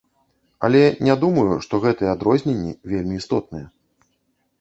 [0.67, 3.65] Але не думаю, што гэтыя адрозненні вельмі істотныя.